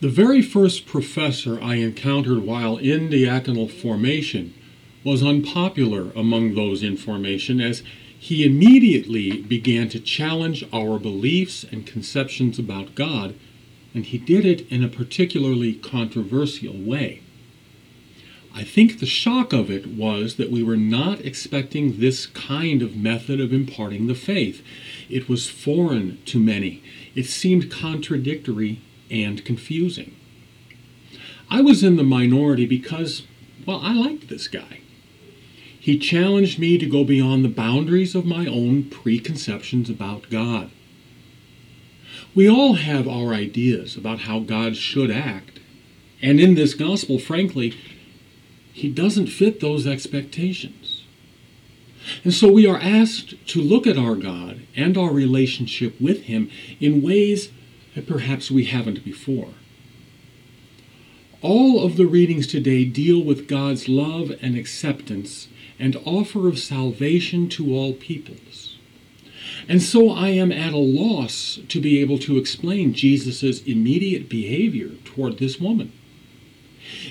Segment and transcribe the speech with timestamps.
[0.00, 4.54] The very first professor I encountered while in diaconal formation
[5.04, 7.82] was unpopular among those in formation as
[8.18, 13.34] he immediately began to challenge our beliefs and conceptions about God,
[13.92, 17.20] and he did it in a particularly controversial way.
[18.54, 22.96] I think the shock of it was that we were not expecting this kind of
[22.96, 24.62] method of imparting the faith.
[25.10, 26.82] It was foreign to many.
[27.14, 30.16] It seemed contradictory and confusing.
[31.50, 33.24] I was in the minority because,
[33.66, 34.80] well, I liked this guy.
[35.78, 40.70] He challenged me to go beyond the boundaries of my own preconceptions about God.
[42.34, 45.58] We all have our ideas about how God should act,
[46.22, 47.74] and in this gospel, frankly,
[48.72, 51.04] he doesn't fit those expectations.
[52.24, 56.50] And so we are asked to look at our God and our relationship with Him
[56.78, 57.50] in ways
[58.06, 59.50] perhaps we haven't before.
[61.42, 65.48] All of the readings today deal with God's love and acceptance
[65.78, 68.76] and offer of salvation to all peoples.
[69.66, 74.90] And so I am at a loss to be able to explain Jesus' immediate behavior
[75.04, 75.92] toward this woman.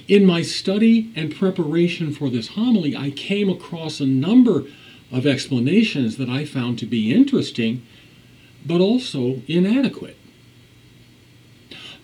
[0.07, 4.65] In my study and preparation for this homily, I came across a number
[5.11, 7.81] of explanations that I found to be interesting,
[8.65, 10.17] but also inadequate.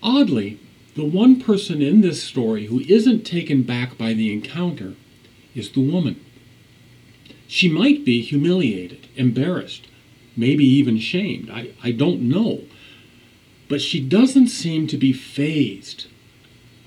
[0.02, 0.58] Oddly,
[0.94, 4.94] the one person in this story who isn't taken back by the encounter
[5.54, 6.24] is the woman.
[7.46, 9.86] She might be humiliated, embarrassed,
[10.36, 11.50] maybe even shamed.
[11.50, 12.62] I, I don't know.
[13.68, 16.06] But she doesn't seem to be fazed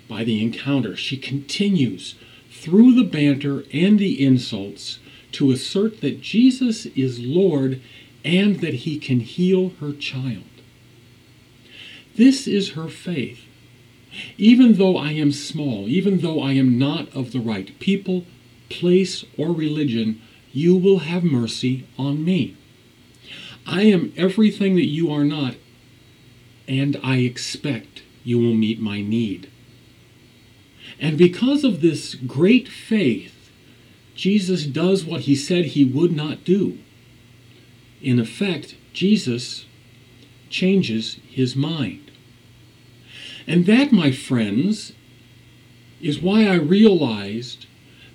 [0.07, 0.95] by the encounter.
[0.95, 2.15] She continues
[2.51, 4.99] through the banter and the insults
[5.33, 7.81] to assert that Jesus is Lord
[8.25, 10.43] and that he can heal her child.
[12.19, 13.45] This is her faith.
[14.37, 18.25] Even though I am small, even though I am not of the right people,
[18.67, 20.21] place, or religion,
[20.51, 22.57] you will have mercy on me.
[23.65, 25.55] I am everything that you are not,
[26.67, 29.49] and I expect you will meet my need.
[30.99, 33.49] And because of this great faith,
[34.13, 36.79] Jesus does what he said he would not do.
[38.01, 39.65] In effect, Jesus
[40.49, 42.08] changes his mind.
[43.49, 44.93] And that, my friends,
[45.99, 47.65] is why I realized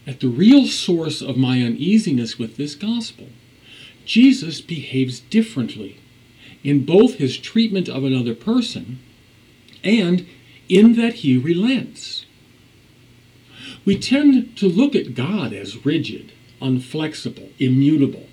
[0.06, 3.26] that the real source of my uneasiness with this gospel,
[4.04, 5.98] Jesus behaves differently
[6.62, 9.00] in both his treatment of another person
[9.82, 10.24] and
[10.68, 12.26] in that he relents.
[13.84, 18.28] We tend to look at God as rigid, unflexible, immutable.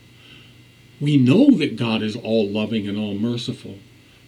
[1.00, 3.79] We know that God is all loving and all merciful,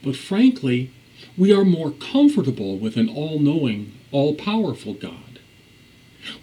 [0.03, 0.89] but frankly,
[1.37, 5.39] we are more comfortable with an all knowing, all powerful God.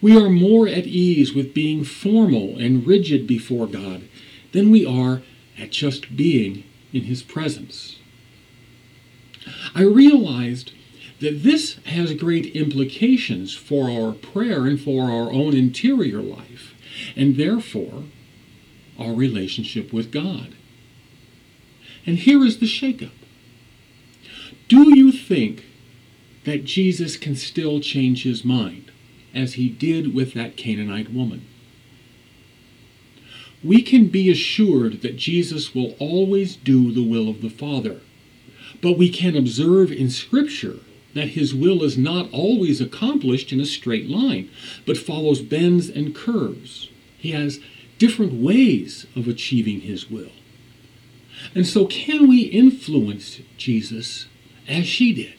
[0.01, 4.03] We are more at ease with being formal and rigid before God
[4.53, 5.23] than we are
[5.59, 7.99] at just being in His presence.
[9.75, 10.73] I realized
[11.21, 16.75] that this has great implications for our prayer and for our own interior life,
[17.15, 18.05] and therefore
[18.99, 20.55] our relationship with God.
[22.07, 23.13] And here is the shakeup.
[24.71, 25.65] Do you think
[26.45, 28.93] that Jesus can still change his mind,
[29.35, 31.45] as he did with that Canaanite woman?
[33.65, 38.01] We can be assured that Jesus will always do the will of the Father,
[38.81, 40.79] but we can observe in Scripture
[41.15, 44.49] that his will is not always accomplished in a straight line,
[44.87, 46.89] but follows bends and curves.
[47.19, 47.59] He has
[47.99, 50.31] different ways of achieving his will.
[51.57, 54.27] And so, can we influence Jesus
[54.71, 55.35] as she did?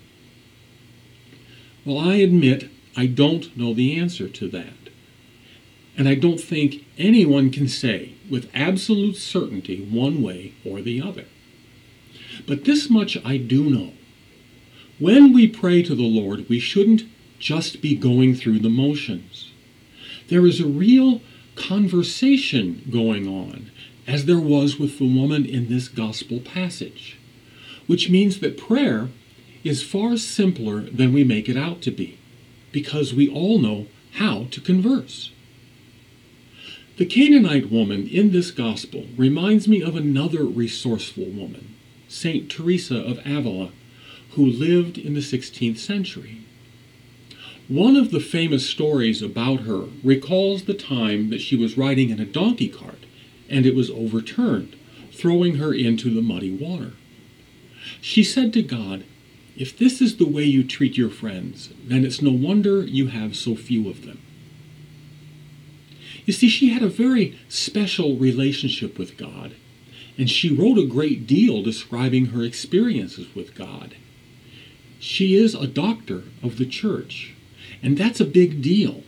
[1.86, 4.74] Well, I admit I don't know the answer to that.
[5.98, 11.26] And I don't think anyone can say with absolute certainty one way or the other.
[12.48, 13.94] But this much I do know
[15.00, 17.04] when we pray to the Lord, we shouldn't
[17.40, 19.52] just be going through the motions.
[20.28, 21.22] There is a real
[21.56, 23.72] conversation going on,
[24.08, 27.18] as there was with the woman in this gospel passage,
[27.88, 29.10] which means that prayer
[29.64, 32.18] is far simpler than we make it out to be,
[32.72, 35.32] because we all know how to converse.
[36.98, 41.76] The Canaanite woman in this gospel reminds me of another resourceful woman,
[42.08, 42.50] St.
[42.50, 43.72] Teresa of Avila
[44.32, 46.42] who lived in the 16th century.
[47.68, 52.20] One of the famous stories about her recalls the time that she was riding in
[52.20, 53.06] a donkey cart
[53.50, 54.76] and it was overturned,
[55.12, 56.94] throwing her into the muddy water.
[58.00, 59.04] She said to God,
[59.56, 63.36] If this is the way you treat your friends, then it's no wonder you have
[63.36, 64.22] so few of them.
[66.26, 69.56] You see, she had a very special relationship with God,
[70.18, 73.96] and she wrote a great deal describing her experiences with God.
[75.00, 77.34] She is a doctor of the church,
[77.82, 79.04] and that's a big deal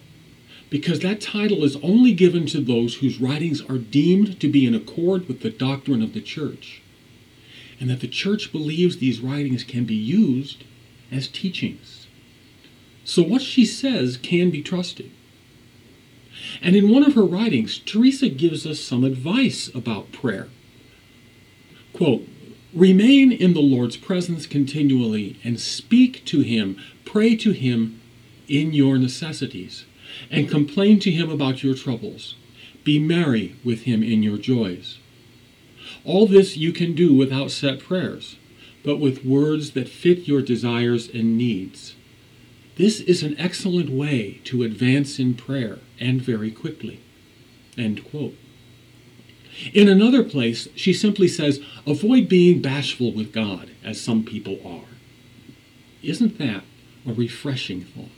[0.74, 4.74] because that title is only given to those whose writings are deemed to be in
[4.74, 6.82] accord with the doctrine of the church,
[7.80, 10.64] and that the church believes these writings can be used
[11.12, 12.08] as teachings.
[13.04, 15.12] So what she says can be trusted.
[16.62, 20.50] And in one of her writings, Teresa gives us some advice about prayer.
[21.94, 22.28] Quote,
[22.74, 28.02] Remain in the Lord's presence continually and speak to Him, pray to Him
[28.48, 29.86] in your necessities,
[30.32, 32.36] and complain to Him about your troubles.
[32.84, 34.98] Be merry with Him in your joys.
[36.06, 38.38] All this you can do without set prayers,
[38.84, 41.96] but with words that fit your desires and needs.
[42.76, 47.00] This is an excellent way to advance in prayer, and very quickly.
[47.78, 48.02] In
[49.88, 54.90] another place, she simply says, Avoid being bashful with God, as some people are.
[56.02, 56.64] Isn't that
[57.08, 58.10] a refreshing thought?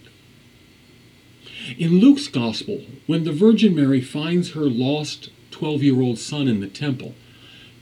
[1.78, 6.60] In Luke's Gospel, when the Virgin Mary finds her lost 12 year old son in
[6.62, 7.16] the temple,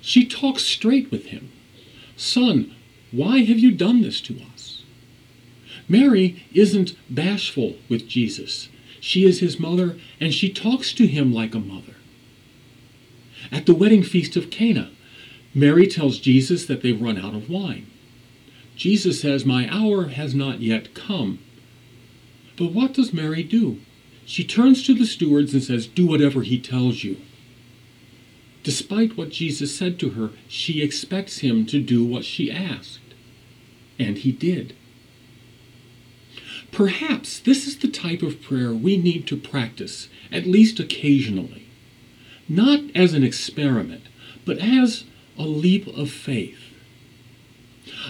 [0.03, 1.50] she talks straight with him.
[2.17, 2.75] Son,
[3.11, 4.83] why have you done this to us?
[5.88, 8.67] Mary isn't bashful with Jesus.
[9.00, 11.95] She is his mother, and she talks to him like a mother.
[13.50, 14.91] At the wedding feast of Cana,
[15.55, 17.88] Mary tells Jesus that they've run out of wine.
[18.75, 21.39] Jesus says, My hour has not yet come.
[22.57, 23.79] But what does Mary do?
[24.25, 27.17] She turns to the stewards and says, Do whatever he tells you.
[28.63, 33.00] Despite what Jesus said to her, she expects him to do what she asked.
[34.00, 34.75] And he did.
[36.71, 41.68] Perhaps this is the type of prayer we need to practice, at least occasionally.
[42.50, 44.06] Not as an experiment,
[44.45, 45.04] but as
[45.38, 46.60] a leap of faith.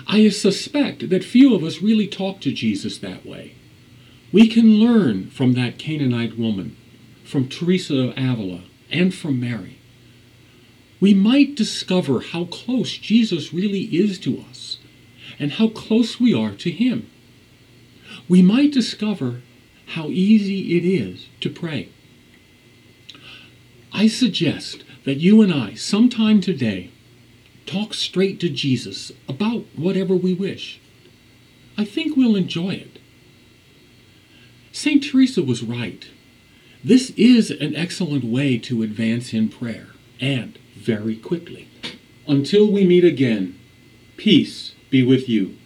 [0.08, 3.56] I suspect that few of us really talk to Jesus that way.
[4.32, 6.78] We can learn from that Canaanite woman,
[7.24, 9.78] from Teresa of Avila, and from Mary.
[11.04, 14.78] We might discover how close Jesus really is to us
[15.38, 17.10] and how close we are to Him
[18.30, 19.42] we might discover
[19.88, 21.90] how easy it is to pray.
[23.92, 26.90] I suggest that you and I, sometime today,
[27.66, 30.80] talk straight to Jesus about whatever we wish.
[31.78, 33.00] I think we'll enjoy it.
[34.72, 35.04] St.
[35.04, 36.08] Teresa was right.
[36.82, 39.88] This is an excellent way to advance in prayer,
[40.22, 41.68] and very quickly.
[42.28, 43.60] Until we meet again,
[44.18, 45.58] peace be with you.